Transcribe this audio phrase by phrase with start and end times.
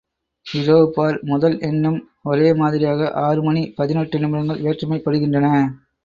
[0.47, 1.99] இதோ பார், முதல் எண்ணும்
[2.23, 5.51] ஒரே மாதிரியாக ஆறு மணி பதினெட்டு நிமிடங்கள் வேற்றுமைப் படுகின்றன.